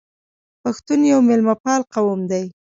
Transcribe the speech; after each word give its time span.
پښتون 0.61 0.99
یو 1.11 1.19
میلمه 1.27 1.55
پال 1.63 1.81
قوم 1.93 2.19
دی. 2.31 2.45